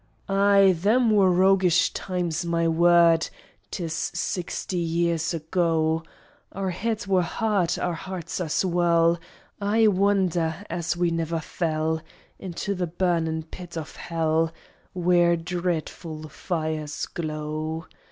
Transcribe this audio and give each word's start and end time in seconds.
Aye 0.27 0.75
them 0.79 1.11
wor 1.11 1.29
roughish 1.29 1.93
times 1.93 2.43
my 2.43 2.67
word! 2.67 3.29
'Tis 3.69 3.93
sixty 3.93 4.79
year 4.79 5.19
ago; 5.31 6.01
Our 6.51 6.71
heads 6.71 7.07
wor 7.07 7.21
hard, 7.21 7.77
our 7.77 7.93
hearts 7.93 8.41
as 8.41 8.65
well, 8.65 9.19
I 9.61 9.85
wonder 9.85 10.65
as 10.71 10.97
we 10.97 11.11
niver 11.11 11.39
fell, 11.39 12.01
Into 12.39 12.73
the 12.73 12.87
burnin' 12.87 13.43
pit 13.43 13.77
of 13.77 13.95
hell, 13.95 14.51
Wheer 14.95 15.35
dreadful 15.35 16.29
fires 16.29 17.05
glow. 17.05 17.85